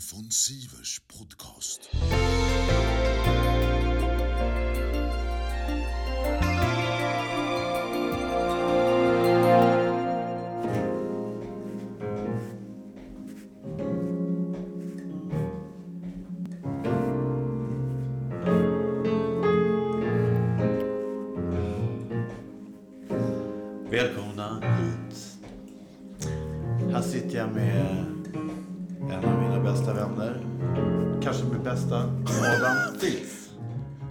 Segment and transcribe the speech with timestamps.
[0.00, 1.90] von Sivers podcast.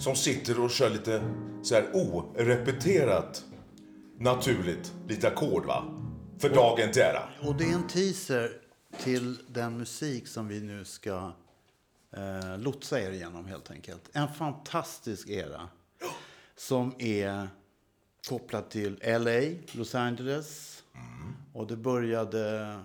[0.09, 3.45] Som sitter och kör lite så här orepeterat,
[4.17, 5.83] naturligt, lite ackord va?
[6.39, 7.29] För dagen till ära.
[7.41, 8.61] Och det är en teaser
[9.03, 11.31] till den musik som vi nu ska
[12.15, 14.09] eh, lotsa er igenom helt enkelt.
[14.13, 15.69] En fantastisk era.
[16.55, 17.47] Som är
[18.29, 19.41] kopplad till LA,
[19.71, 20.83] Los Angeles.
[21.53, 22.75] Och det började...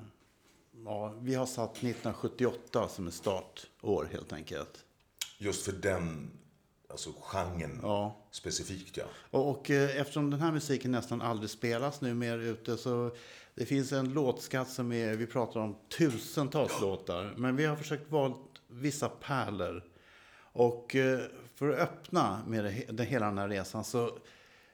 [0.85, 4.85] Ja, vi har satt 1978 som ett startår helt enkelt.
[5.39, 6.31] Just för den,
[6.95, 8.17] alltså genren Ja.
[8.31, 9.05] specifikt ja.
[9.31, 13.11] Och, och eh, eftersom den här musiken nästan aldrig spelas nu mer ute så
[13.55, 17.35] det finns en låtskatt som är, vi pratar om tusentals låtar.
[17.37, 18.37] Men vi har försökt valt
[18.69, 19.85] vissa pärlor.
[20.53, 21.19] Och eh,
[21.55, 24.19] för att öppna med det, den, hela den här resan så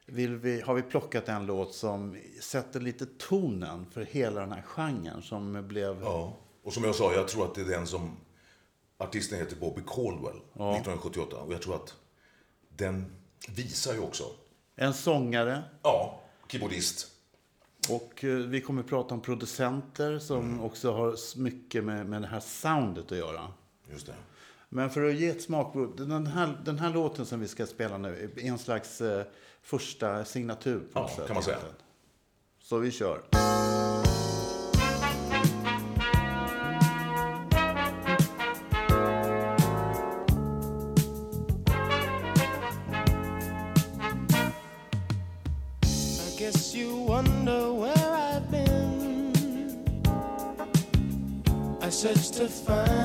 [0.06, 5.22] vi, har vi plockat en låt som sätter lite tonen för hela den här genren
[5.22, 6.00] som blev...
[6.02, 6.36] ja.
[6.62, 8.16] Och som jag sa, jag tror att det är den som,
[8.98, 11.36] artisten heter Bobby Caldwell, 1978.
[11.36, 11.94] Och jag tror att
[12.80, 13.06] den
[13.48, 14.24] visar ju också,
[14.76, 15.62] En sångare.
[15.82, 17.06] ja, keyboardist.
[17.88, 22.28] Och eh, vi kommer att prata om producenter som också har mycket med, med det
[22.28, 23.52] här soundet att göra.
[23.92, 24.14] Just det.
[24.68, 25.96] Men för att ge ett smakprov.
[25.96, 29.24] Den här, den här låten som vi ska spela nu är en slags eh,
[29.62, 30.80] första signatur.
[30.80, 31.58] På Ja, sätt, kan man säga.
[32.62, 33.22] Så vi kör.
[52.40, 52.99] To find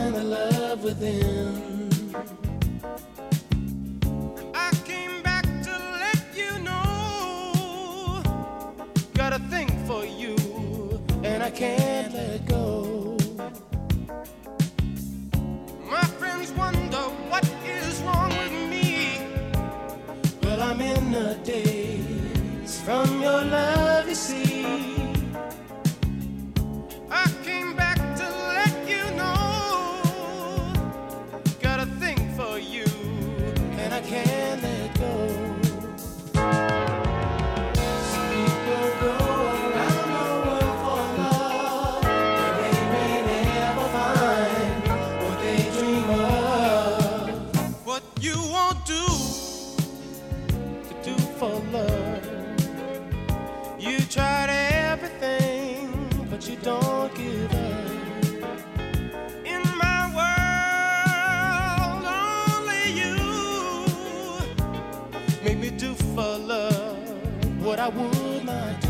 [67.85, 68.89] I would not do.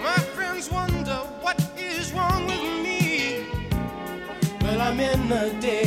[0.00, 3.46] My friends wonder what is wrong with me.
[4.60, 5.85] Well, I'm in the days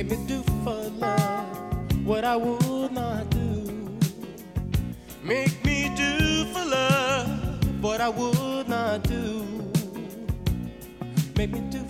[0.00, 3.98] Made me do for love what I would not do.
[5.22, 9.44] Make me do for love what I would not do.
[11.36, 11.89] Make me do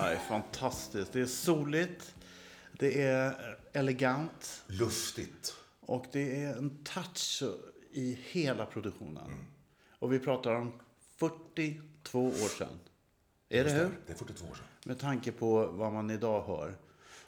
[0.00, 1.12] Det är fantastiskt.
[1.12, 2.14] Det är soligt,
[2.72, 5.54] det är elegant Luftigt.
[5.80, 7.42] och det är en touch
[7.92, 9.46] i hela produktionen.
[9.98, 10.72] Och vi pratar om
[11.16, 12.78] 42 år sedan.
[13.48, 13.90] Är det hur?
[14.06, 14.64] Det är 42 år sedan.
[14.84, 16.74] Med tanke på vad man idag hör.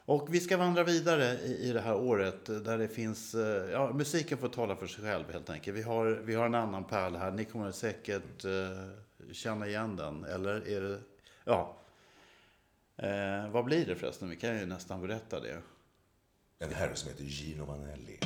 [0.04, 3.92] Och vi ska vandra vidare i, i det här året där det finns, eh, ja
[3.92, 5.76] musiken får tala för sig själv helt enkelt.
[5.76, 10.24] Vi har, vi har en annan pärl här, ni kommer säkert eh, känna igen den.
[10.24, 10.98] Eller är det,
[11.44, 11.78] ja.
[12.96, 14.30] Eh, vad blir det förresten?
[14.30, 15.62] Vi kan ju nästan berätta det.
[16.58, 18.18] En herre som heter Gino Manelli.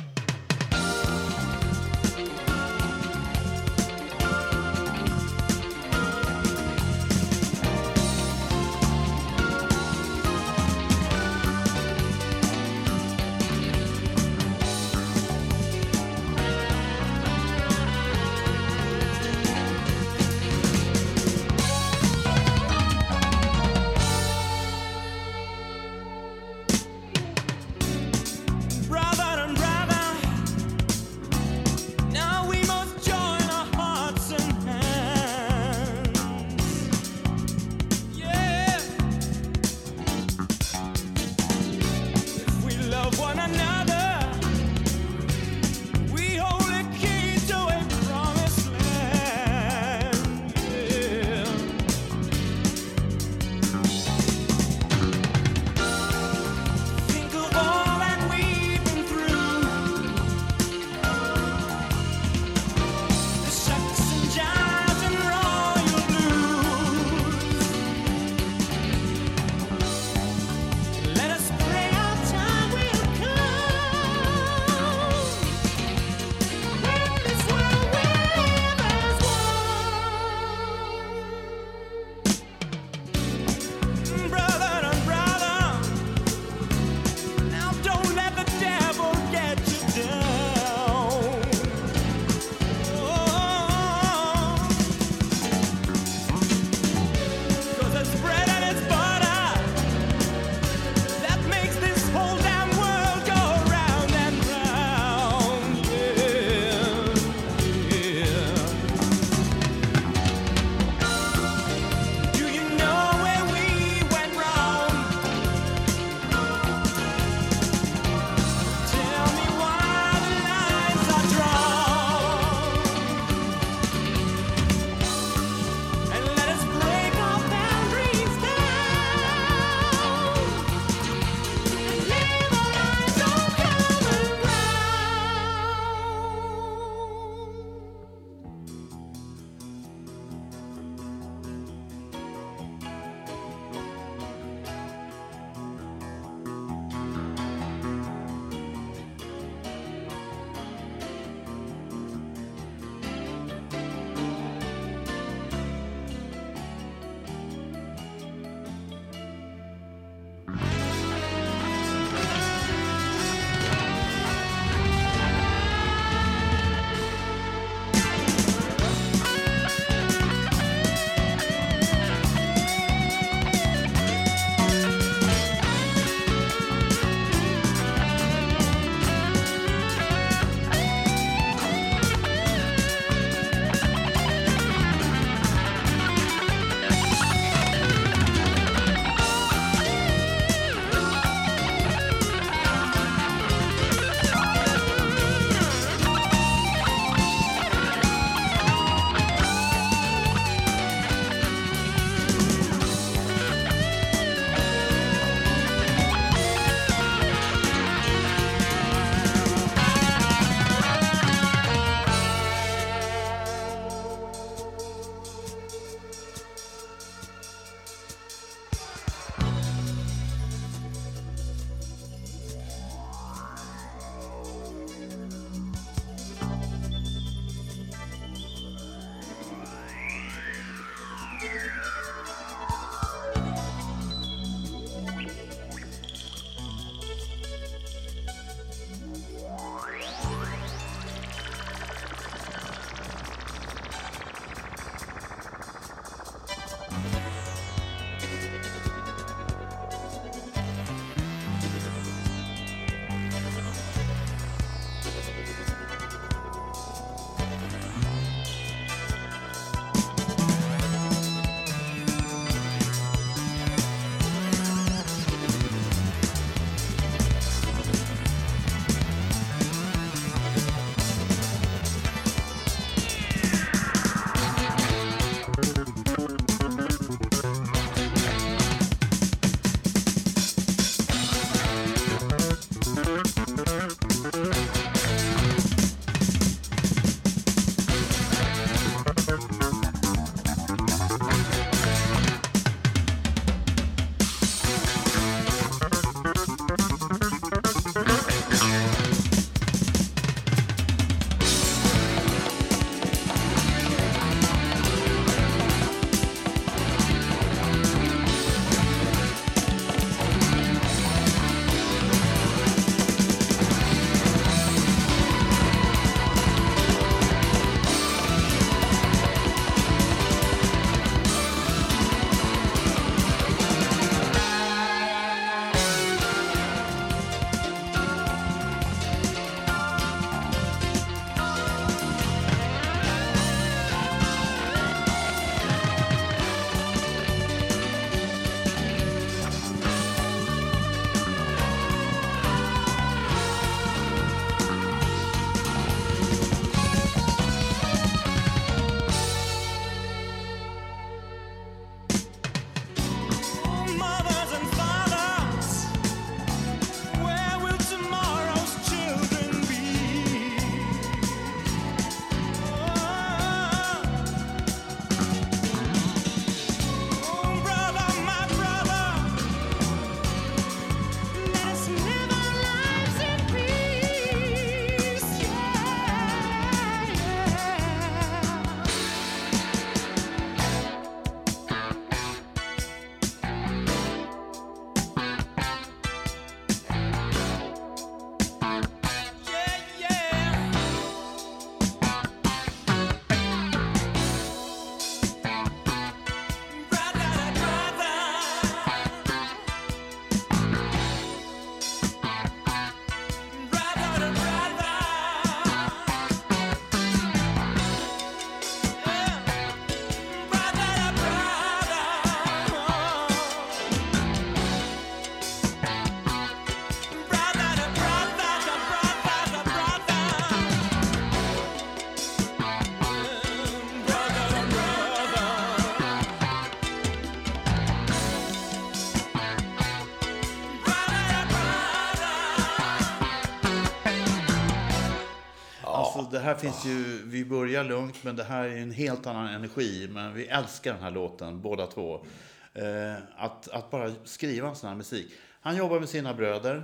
[436.47, 440.09] Här finns ju, vi börjar lugnt, men det här är en helt annan energi.
[440.11, 442.25] Men vi älskar den här låten, båda två.
[442.73, 445.31] Eh, att, att bara skriva en sån här musik.
[445.61, 446.83] Han jobbar med sina bröder,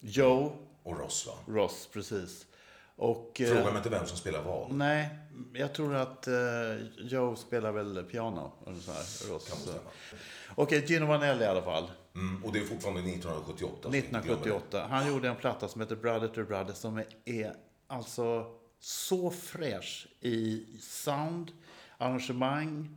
[0.00, 1.54] Joe Och Ross, va?
[1.54, 2.46] Ross, precis.
[2.96, 4.72] Och, eh, Fråga mig inte vem som spelar vad.
[4.72, 5.08] Nej,
[5.52, 6.34] jag tror att eh,
[6.98, 8.52] Joe spelar väl piano.
[8.66, 9.48] Eller så här, Ross.
[9.48, 9.78] Kan stämma.
[10.54, 11.90] Okej, Gino Vanelli i alla fall.
[12.14, 13.76] Mm, och det är fortfarande 1978.
[13.82, 14.34] så vi inte glömmer det.
[14.34, 14.86] 1978.
[14.90, 17.54] Han gjorde en platta som heter Brother to Brother som är, är
[17.86, 18.46] alltså
[18.84, 21.52] så fräsch i sound,
[21.98, 22.88] arrangemang,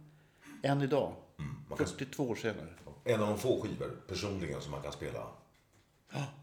[0.64, 1.14] än idag.
[1.40, 2.68] Mm, man kan- 42 år senare.
[3.04, 5.28] En av de få skivor personligen som man kan spela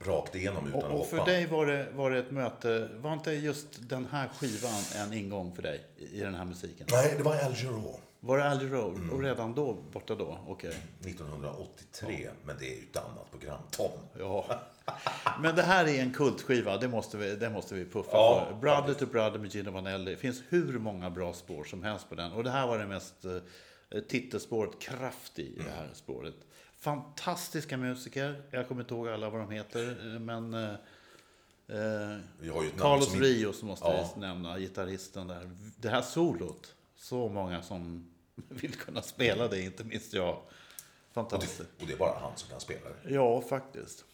[0.00, 1.16] rakt igenom utan Och, att och hoppa.
[1.16, 5.12] för dig var det, var det ett möte, var inte just den här skivan en
[5.12, 6.86] ingång för dig i, i den här musiken?
[6.90, 8.00] Nej, det var Al Jarreau.
[8.24, 8.96] Var det Alley Road?
[8.96, 9.10] Mm.
[9.10, 10.38] Och redan då, borta då?
[10.46, 10.76] Okej.
[11.00, 13.58] 1983, men det är ju ett annat program.
[13.70, 13.90] Tom.
[14.18, 14.60] Ja.
[15.42, 18.56] Men det här är en kultskiva, det måste vi, det måste vi puffa Ja, för.
[18.60, 20.10] Brother to Brother med Gino Vanelli.
[20.10, 22.32] Det finns hur många bra spår som helst på den.
[22.32, 26.34] Och det här var det mest eh, titelspåret, kraft i det här spåret.
[26.78, 28.42] Fantastiska musiker.
[28.50, 30.14] Jag kommer inte ihåg alla vad de heter.
[30.14, 30.70] eh, Men eh,
[31.68, 32.18] eh,
[32.78, 34.10] Carlos som- Rios måste Ja.
[34.14, 35.50] vi nämna, gitarristen där.
[35.76, 38.08] Det här solot, så många som
[38.48, 40.34] vill kunna spela det, inte minst jag.
[40.34, 41.58] Och Fantastiskt.
[41.58, 43.14] det, och det är bara han som kan spela det.
[43.14, 44.04] Ja, faktiskt.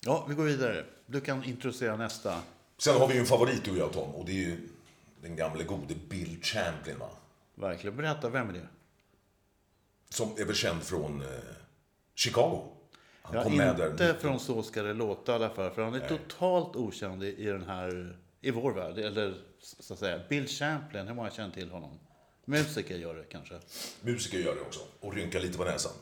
[0.00, 0.84] Ja, vi går vidare.
[1.06, 2.40] Du kan introducera nästa.
[2.78, 4.68] Sen har vi ju en favorit du och jag Tom, och det är ju
[5.22, 7.10] den gamle gode Bill Champlin va?
[7.54, 7.96] Verkligen.
[7.96, 8.68] Berätta, vem är det?
[10.08, 11.28] Som är väl känd från eh,
[12.14, 12.62] Chicago.
[13.22, 14.14] Han Ja, kom med inte där.
[14.14, 15.70] från Så ska det låta i alla fall.
[15.70, 18.98] För han är totalt okänd i, i den här, i vår värld.
[18.98, 21.98] Eller så att säga, Bill Champlin, hur många känner till honom?
[22.48, 23.60] Musiker gör det kanske.
[24.02, 24.80] Musiker gör det också.
[25.00, 25.92] Och rynkar lite på näsan.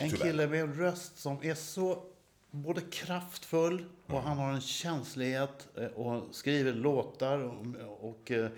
[0.00, 0.24] En Tyvärr.
[0.26, 2.02] kille med en röst som är så
[2.50, 7.38] både kraftfull och han har en känslighet eh, och skriver låtar.
[7.38, 8.48] Och, och eh,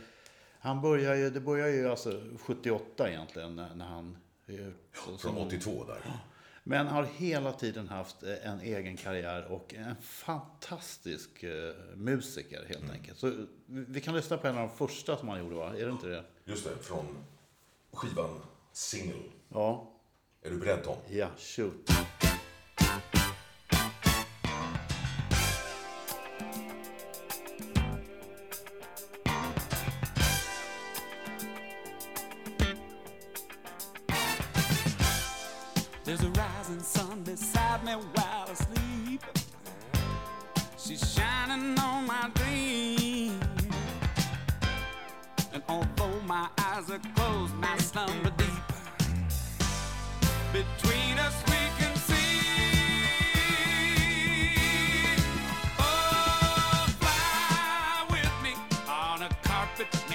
[0.58, 4.16] han börjar ju, det börjar ju alltså 78 egentligen när, när han
[4.92, 6.02] Från som- 82 där.
[6.68, 12.90] Men har hela tiden haft eh, en egen karriär och en fantastisk eh, musiker helt
[12.90, 13.18] enkelt.
[13.18, 13.30] Så
[13.66, 15.76] vi vi kan lyssna på en av de första som han gjorde va?
[15.76, 16.24] Är det inte det?
[16.44, 17.06] Just det, från
[17.92, 18.40] skivan
[18.72, 19.22] Single.
[19.48, 19.92] Ja.
[20.42, 20.96] Är du beredd Tom?
[21.08, 21.90] Ja, shoot.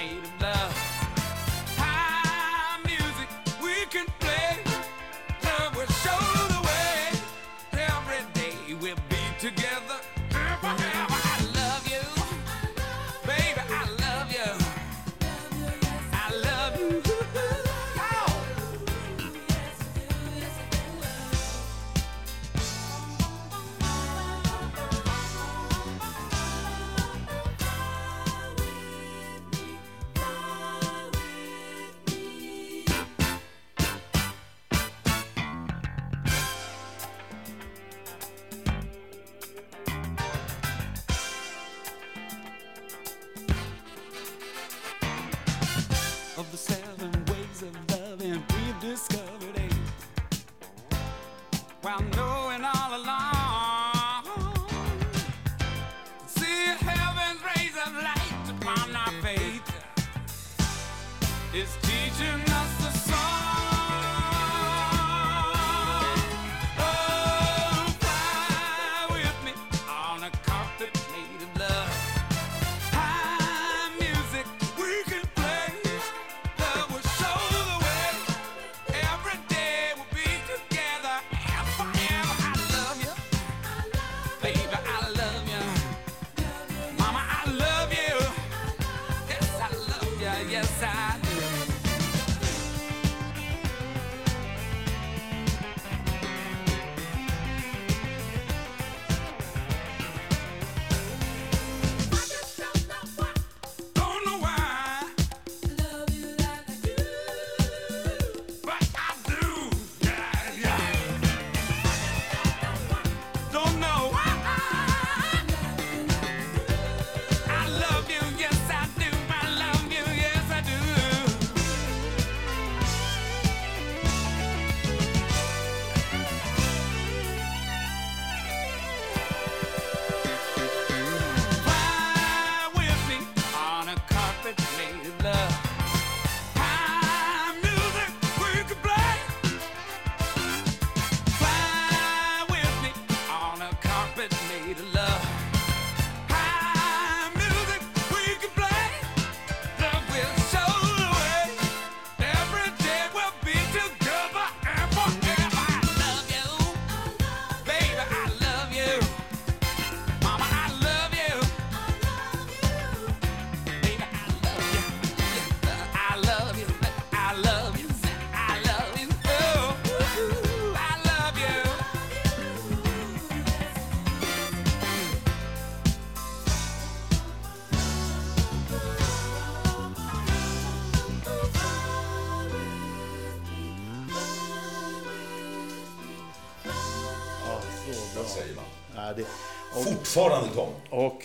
[0.02, 0.41] Made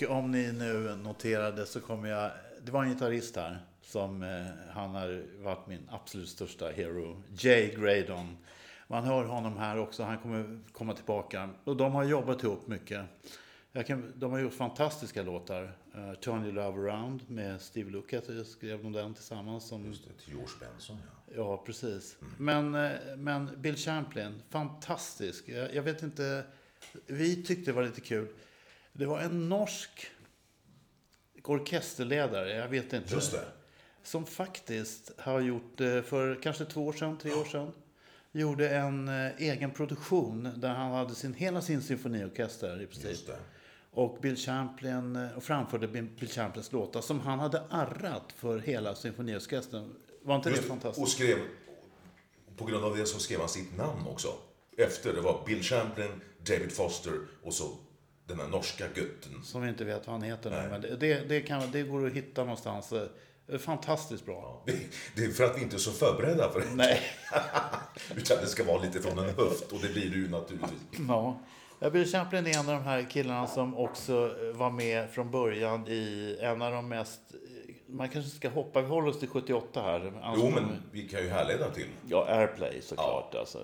[0.01, 2.31] och om ni nu noterade så kommer jag...
[2.61, 7.23] Det var en gitarrist här som eh, han har varit min absolut största hero.
[7.37, 8.37] Jay Graydon.
[8.87, 10.03] Man hör honom här också.
[10.03, 11.49] Han kommer komma tillbaka.
[11.63, 13.05] Och de har jobbat ihop mycket.
[13.85, 15.63] Kan, de har gjort fantastiska låtar.
[15.95, 19.67] Uh, Turn Your Love Around med Steve Lukather skrev de den tillsammans.
[19.67, 21.33] Som, Just det, till George Benson ja.
[21.35, 22.17] Ja, precis.
[22.37, 25.49] Men, eh, men Bill Champlin, fantastisk.
[25.49, 26.43] Jag, jag vet inte,
[27.07, 28.27] vi tyckte det var lite kul.
[28.97, 30.11] Det var en norsk
[31.43, 33.13] orkesterledare, jag vet inte.
[33.13, 33.45] Just det.
[34.03, 37.71] Som faktiskt har gjort, eh, för kanske två år sedan, tre år sedan,
[38.31, 43.09] gjorde en eh, egen produktion där han hade sin, hela sin symfoniorkester i princip.
[43.09, 43.37] Just det.
[43.91, 48.95] Och Bill Champlin, eh, och framförde Bill Champlins låtar som han hade arrat för hela
[48.95, 49.95] symfoniorkestern.
[50.21, 50.67] Var inte Just det.
[50.67, 51.03] fantastiskt?
[51.03, 51.37] Och skrev,
[52.57, 54.27] på grund av det så skrev han sitt namn också.
[54.77, 57.77] Efter, det var Bill Champlin, David Foster och så
[58.27, 59.43] den här norska gutten.
[59.43, 60.67] Som vi inte vet vad han heter nu.
[60.69, 62.93] Men det, det, kan, det går att hitta någonstans.
[62.93, 64.63] Eh, Fantastiskt bra.
[64.65, 64.73] Det-
[65.15, 66.65] Det är för att vi inte är så förberedda för det.
[66.75, 67.01] Nej.
[68.15, 70.79] Utan det ska vara lite från en höft och det blir det ju naturligtvis.
[71.07, 71.39] Ja.
[71.79, 75.87] Ja, Bill Champlin är en av de här killarna som också var med från början
[75.87, 77.19] i en av de mest...
[77.89, 80.13] Man kanske ska hoppa, vi håller oss till 78 här.
[80.23, 83.35] Annars Jo, men vi kan ju härleda till Ja, Airplay såklart.
[83.35, 83.59] Alltså.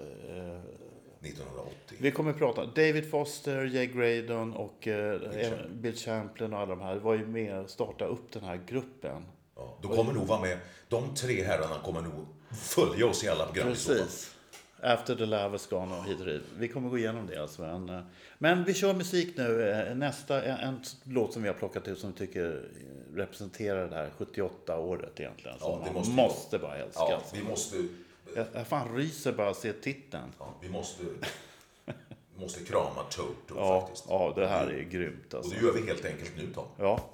[1.24, 1.98] Eh, 1980.
[2.02, 6.76] Vi kommer att prata David Foster, Jay Graydon och eh, även Bill Champlin och alla
[6.76, 9.26] de här var ju med och startade upp den här gruppen.
[9.56, 10.58] Ja, de kommer nog vara med.
[10.88, 12.26] De tre herrarna kommer nog
[12.58, 13.68] följa oss i alla program.
[13.68, 14.30] Precis.
[14.82, 16.42] After the love is gone och hit och dit.
[16.58, 17.62] Vi kommer gå igenom det alltså.
[17.62, 18.02] Men, eh,
[18.38, 19.70] men vi kör musik nu.
[19.70, 22.70] Eh, Nästa, en, en låt som vi har plockat ut som vi tycker
[23.16, 25.58] representerar det här 78-året egentligen.
[25.60, 27.02] Ja, Som det man måste måste, bara älska.
[27.10, 27.36] Ja, alltså.
[27.36, 27.78] vi måste,
[28.36, 30.32] jag, jag fan ryser bara att se titeln.
[30.40, 31.04] ja, vi måste,
[32.38, 34.06] måste krama Toto Ja, faktiskt.
[34.10, 35.56] ja, det här är grymt Och alltså.
[35.56, 36.66] det gör vi helt enkelt nu Tom.
[36.78, 37.10] Ja.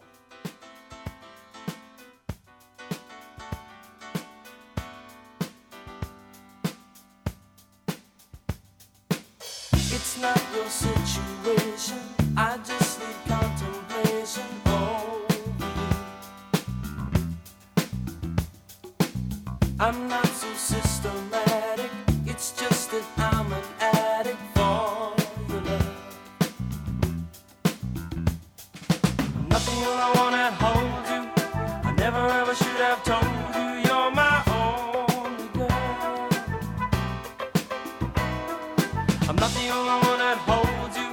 [39.29, 41.09] I'm not the only one that holds you.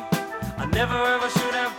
[0.57, 1.79] I never ever should have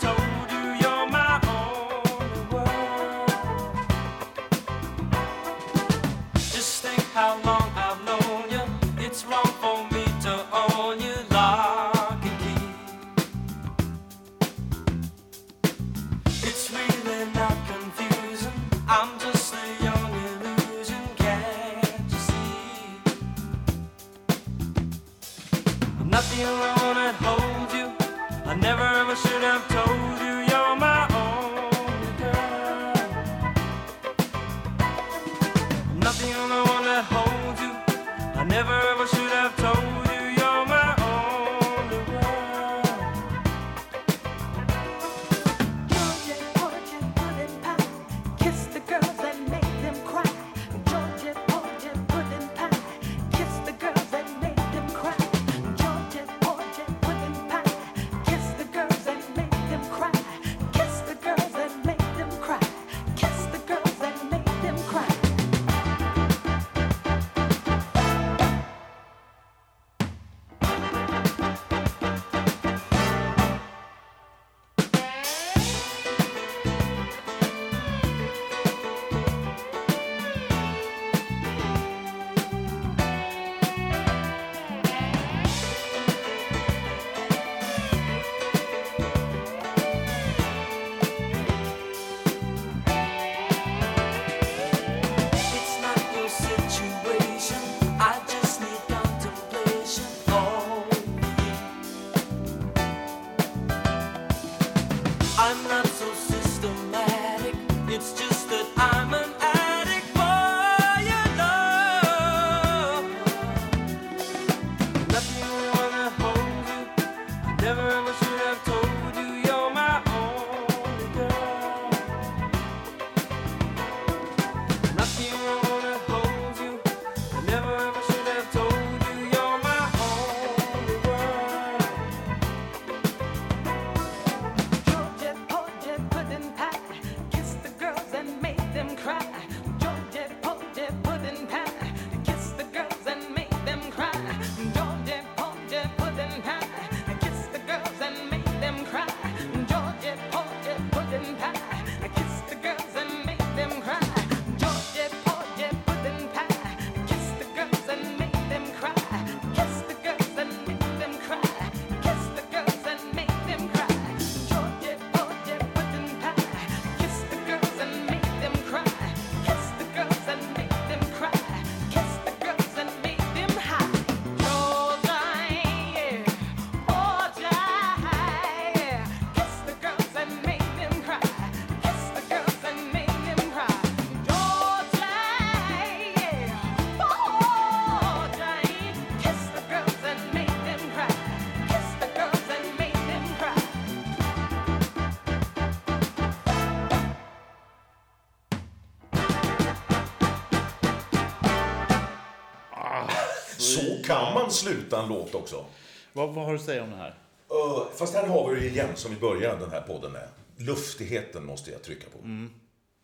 [203.58, 205.66] Så kan man sluta en låt också.
[206.14, 207.18] Vad, vad har du att säga om det här?
[207.52, 210.30] Uh, fast här har vi det igen, som vi började den här podden med.
[210.58, 212.18] Luftigheten måste jag trycka på.
[212.20, 212.50] Mm.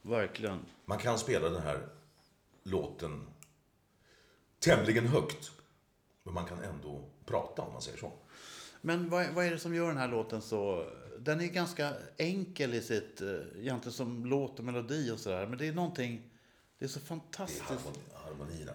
[0.01, 0.59] Verkligen.
[0.85, 1.79] Man kan spela den här
[2.63, 3.21] låten
[4.59, 5.51] tämligen högt.
[6.23, 8.11] Men man kan ändå prata, om man säger så.
[8.81, 10.85] Men vad, vad är det som gör den här låten så...
[11.19, 13.27] Den är ganska enkel i sitt, eh,
[13.59, 15.47] egentligen som låt och melodi och sådär.
[15.47, 16.21] Men det är någonting,
[16.79, 17.63] det är så Det är fantastiskt.
[17.63, 18.71] harmoni- harmonierna.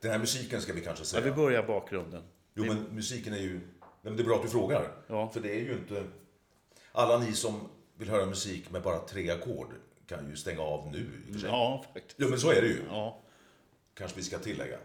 [0.00, 1.24] Den här musiken ska vi kanske Ja, säga.
[1.24, 2.22] vi börjar bakgrunden.
[2.54, 3.60] Jo, men musiken är ju...
[4.02, 4.92] Men det är bra att du frågar.
[5.06, 5.28] Ja.
[5.30, 6.04] För det är ju inte...
[6.92, 9.68] Alla ni som vill höra musik med bara tre ackord
[10.06, 11.06] kan ju stänga av nu.
[11.44, 12.16] Ja, faktiskt.
[12.18, 12.82] Jo, men så är det ju.
[12.88, 13.22] Ja.
[13.94, 14.78] Kanske vi ska tillägga.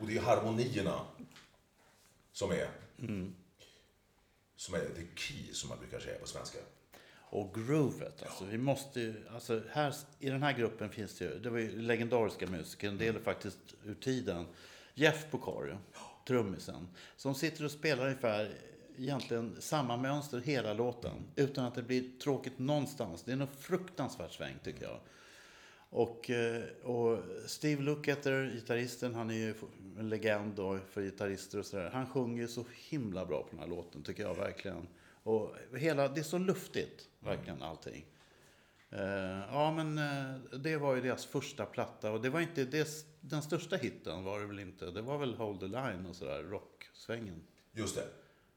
[0.00, 1.00] Och det är harmonierna
[2.32, 2.68] som är...
[4.56, 6.58] Som är the key, som man brukar säga på svenska.
[7.30, 11.38] Och groovet, alltså vi måste ju, alltså här, i den här gruppen finns det ju,
[11.38, 14.46] det var ju legendariska musiker, en del är faktiskt ur tiden.
[14.94, 15.78] Jeff Porcaro,
[16.26, 18.54] trummisen, som sitter och spelar ungefär
[18.98, 23.22] egentligen samma mönster hela låten, utan att det blir tråkigt någonstans.
[23.22, 25.00] Det är något fruktansvärt sväng tycker jag.
[25.90, 29.54] Och, eh, och Steve Lukather, gitarristen, han är ju
[29.98, 30.56] en legend
[30.90, 31.90] för gitarrister och sådär.
[31.92, 34.86] Han sjunger ju så himla bra på den här låten, tycker jag verkligen.
[35.28, 38.06] Och hela, det är så luftigt, verkligen allting.
[38.90, 39.00] Eh,
[39.52, 42.88] ja, men eh, det var ju deras första platta och det var inte det,
[43.20, 44.90] den största hitten var det väl inte.
[44.90, 47.42] Det var väl Hold the Line och sådär, rocksvängen.
[47.72, 48.04] Just det.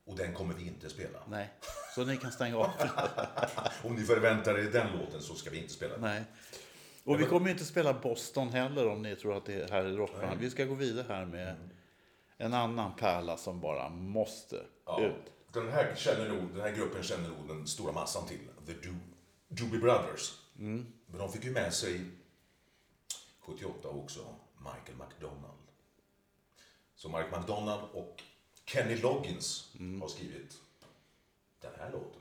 [0.06, 1.20] Och den kommer vi inte spela.
[1.28, 1.54] Nej,
[1.96, 2.70] så ni kan stänga av.
[3.84, 6.02] Om ni förväntar er den låten så ska vi inte spela den.
[6.02, 6.24] Nej.
[7.04, 10.40] Och vi kommer inte spela Boston heller om ni tror att det här är rockband.
[10.40, 11.56] Vi ska gå vidare här med
[12.38, 15.02] en annan pärla som bara måste Ja.
[15.02, 15.32] ut.
[15.54, 18.48] Den, här känner nog, den här gruppen känner nog den stora massan till.
[18.66, 18.96] The Do,
[19.48, 20.38] Doobie Brothers.
[21.06, 22.06] Men de fick ju med sig
[23.40, 25.58] 78 också Michael McDonald.
[26.96, 28.24] Så Mike McDonald och
[28.66, 30.58] Kenny Loggins har skrivit
[31.62, 32.21] den här låten.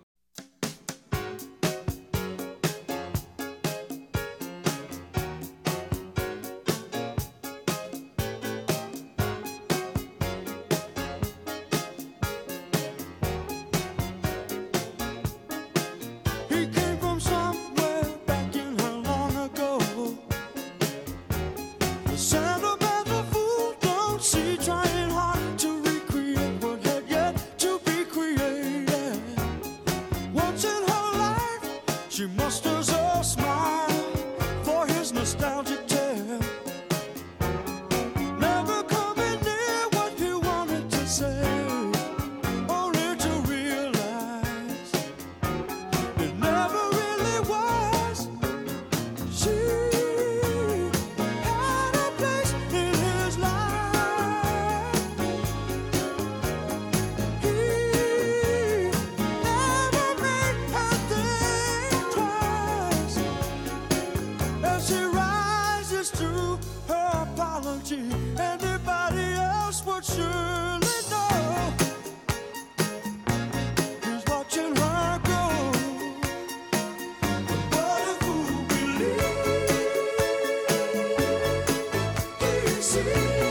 [82.81, 83.49] see.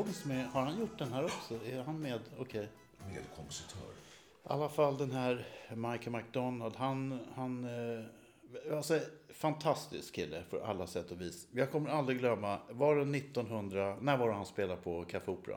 [0.00, 0.46] Loggins med?
[0.46, 1.54] Har han gjort den här också?
[1.66, 2.20] Är han med?
[2.38, 2.68] Okej.
[3.08, 3.88] Medkompositör.
[3.88, 6.76] I alla fall den här Michael McDonald.
[6.76, 11.46] Han, han eh, alltså, fantastisk kille för alla sätt och vis.
[11.52, 15.56] Jag kommer aldrig glömma, var det 1900, när var det han spelade på Café Opera?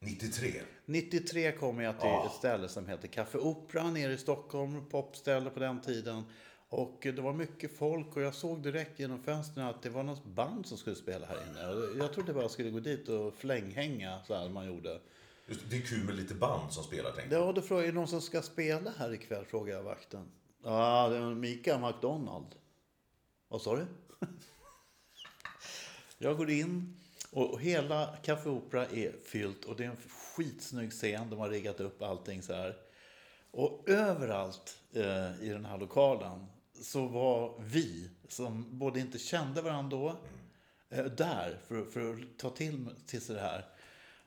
[0.00, 0.52] 93.
[0.84, 5.60] 93 kom jag till ett ställe som heter Café Opera nere i Stockholm, popställe på
[5.60, 6.24] den tiden.
[6.70, 10.24] Och det var mycket folk och jag såg direkt genom fönstren att det var något
[10.24, 11.98] band som skulle spela här inne.
[11.98, 15.00] Jag trodde bara jag skulle gå dit och flänghänga så här man gjorde.
[15.46, 17.48] Just, det är kul med lite band som spelar, tänkte jag.
[17.48, 19.44] Ja, då frågade jag, är det någon som ska spela här ikväll?
[19.44, 20.30] Frågade jag vakten.
[20.64, 22.54] Ja, det är Mikael McDonald.
[23.48, 23.86] Vad sa du?
[26.18, 26.96] jag går in
[27.30, 29.96] och och hela Café Opera är fyllt och det är en
[30.36, 31.30] skitsnygg scen.
[31.30, 32.76] De har riggat upp allting så här.
[33.50, 36.46] Och överallt eh, i den här lokalen
[36.80, 40.16] så var vi, som både inte kände varandra då,
[40.96, 43.64] eh, där för, för att ta till, till sig det här.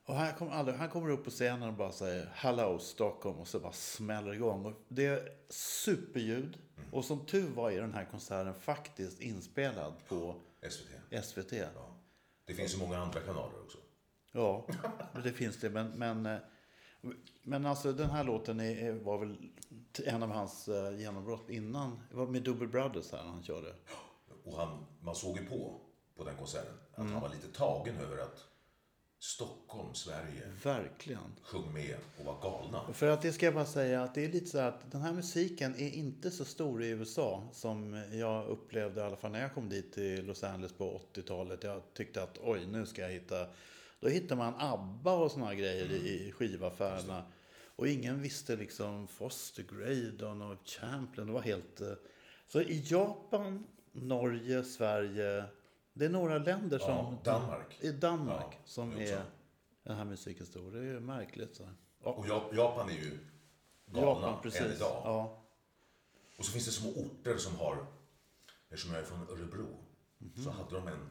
[0.06, 3.48] Och han, kom aldrig, han kommer upp på scenen och bara säger Hello Stockholm och
[3.48, 4.66] så bara smäller igång.
[4.66, 6.58] Och det är superljud.
[6.92, 10.36] Och som tur var är den här konserten faktiskt inspelad på
[10.70, 11.26] SVT.
[11.26, 11.52] SVT.
[11.52, 11.98] Ja.
[12.46, 13.78] Det finns ju många andra kanaler också.
[14.32, 14.68] Ja,
[15.24, 15.70] det finns det.
[15.70, 16.38] Men, men, eh,
[17.44, 19.36] men alltså den här låten är, var väl
[20.06, 22.00] en av hans eh, genombrott innan.
[22.10, 23.74] Det var med Double Brothers här han körde.
[24.44, 25.82] Och han, man såg ju på,
[26.18, 27.12] på den konserten, att Mm.
[27.13, 28.44] han var lite tagen över att
[29.20, 31.36] Stockholm, Sverige, Verkligen.
[31.44, 32.94] sjöng med och var galna.
[32.94, 35.13] För att det ska jag bara säga att det är lite så att den här
[35.13, 39.54] musiken är inte så stor i USA som jag upplevde i alla fall när jag
[39.54, 41.63] kom dit till Los Angeles på 80-talet.
[41.63, 43.48] Jag tyckte att oj, nu ska jag hitta...
[44.04, 47.23] Då hittar man ABBA och såna här grejer i i skivaffärerna.
[47.75, 51.27] Och ingen visste liksom Foster Graydon och Champlin.
[51.27, 51.81] Det var helt...
[51.81, 51.93] eh,
[52.47, 55.45] Så i Japan, Norge, Sverige.
[55.93, 56.89] Det är några länder som...
[56.89, 57.77] Ja, Danmark.
[57.81, 59.13] I Danmark Ja, som det också.
[59.15, 59.23] är
[59.83, 60.71] den här musiken stor.
[60.71, 61.56] Det är ju märkligt.
[61.56, 61.69] Så.
[62.04, 62.10] Ja.
[62.13, 63.19] Och Jap- Japan är ju
[63.85, 64.62] galna Japan, precis.
[64.62, 65.01] än idag.
[65.06, 65.43] Ja.
[66.37, 67.85] Och så finns det små orter som har,
[68.69, 69.67] eftersom jag är från Örebro,
[70.43, 71.10] så hade de en,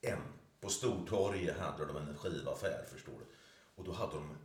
[0.00, 0.18] en,
[0.60, 3.26] på Stortorget hade de en skivaffär förstår du.
[3.74, 4.36] Och då hade de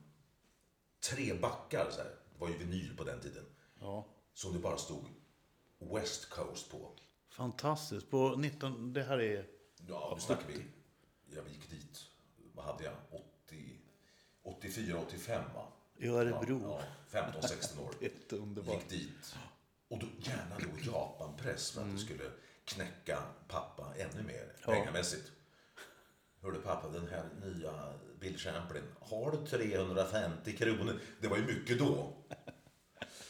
[0.99, 2.09] tre backar, så här.
[2.33, 3.45] det var ju vinyl på den tiden,
[3.79, 4.05] ja.
[4.33, 5.05] som det bara stod
[5.79, 6.91] West Coast på.
[7.29, 8.09] Fantastiskt.
[8.09, 8.93] På 19...
[8.93, 9.47] Det här är...
[9.87, 10.65] Ja, nu snackar vi,
[11.35, 12.05] jag gick dit,
[12.53, 12.93] vad hade jag,
[13.45, 13.79] 80,
[14.43, 15.67] 84, 85 va?
[15.97, 16.61] I Örebro.
[16.63, 17.93] Ja, ja, 15-16 år.
[18.01, 18.75] Helt underbart.
[18.75, 19.35] Gick dit.
[19.87, 22.31] Och då, gärna då Japanpress för att det skulle
[22.65, 25.31] knäcka pappa ännu mer pengamässigt.
[26.45, 27.71] Hörde pappa, den här nya
[28.19, 30.99] Bill Champlin, har du 350 kronor?
[31.21, 32.13] Det var ju mycket då.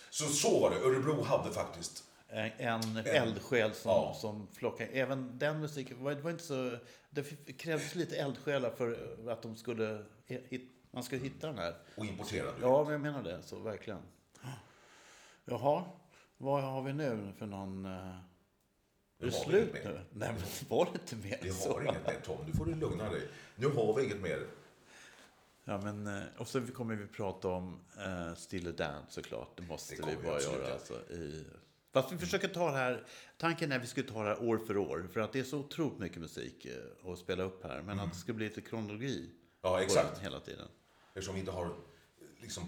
[0.09, 0.75] Så så var det.
[0.75, 4.13] Örebro hade faktiskt En, en eldsjäl som, Ja.
[4.21, 4.89] som flockade.
[4.89, 6.77] Även den musiken var, det var inte så...
[7.09, 7.23] Det
[7.57, 10.05] krävdes lite eldsjälar för att de skulle...
[10.25, 11.75] hit- Man skulle hitta den här.
[11.95, 12.51] och importerade.
[12.61, 13.41] Ja, men jag menar det.
[13.43, 13.99] Så verkligen.
[15.45, 15.83] Jaha.
[16.37, 17.87] Vad har vi nu för någon...
[19.19, 20.01] Är det slut nu?
[20.13, 23.09] Nej, men var det inte mer Vi har inget mer Tom, nu får du lugna
[23.09, 23.21] dig.
[23.55, 24.47] Nu har vi inget mer.
[25.63, 29.57] Ja, men, eh, och så kommer vi prata om uh, Stille Dance såklart.
[29.57, 30.73] Det måste Det vi bara absolut göra.
[30.73, 31.45] Alltså, i...
[31.93, 33.05] Fast vi försöker ta det här.
[33.37, 35.07] Tanken är att vi skulle ta det här år för år.
[35.13, 37.81] För att det är så otroligt mycket musik eh, att spela upp här.
[37.81, 39.17] Men att det ska bli lite kronologi.
[39.17, 39.29] Mm.
[39.61, 40.19] Ja, exakt.
[40.19, 40.67] Hela tiden.
[41.07, 41.69] Eftersom vi inte har
[42.37, 42.63] liksom,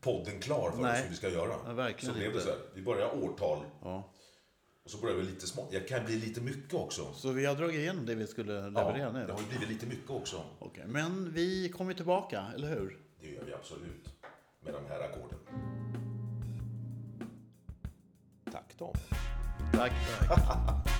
[0.00, 0.92] podden klar för Nej.
[0.92, 1.54] oss hur vi ska göra.
[1.66, 2.58] Ja, verkligen så blev det så här.
[2.74, 4.10] Vi börjar årtal Ja.
[4.88, 5.70] Och så börjar vi lite smått.
[5.70, 7.12] Det kan bli lite mycket också.
[7.14, 9.26] Så vi har dragit igenom det vi skulle Ja, leverera nu.
[9.26, 10.44] det har ju blivit lite mycket också.
[10.58, 12.98] Okej, Men vi kommer tillbaka, eller hur?
[13.20, 14.08] Det gör vi absolut.
[14.64, 15.38] Med de här ackorden.
[18.52, 18.94] Tack Tom.
[19.72, 19.92] Tack.
[20.28, 20.88] tack.